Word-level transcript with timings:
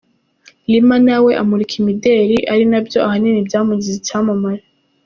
Lima 0.71 0.95
na 1.05 1.15
we 1.23 1.31
amurika 1.41 1.73
imideli, 1.81 2.37
ari 2.51 2.63
na 2.71 2.79
byo 2.85 2.97
ahanini 3.05 3.45
byamugize 3.47 3.95
icyampamare. 3.97 4.63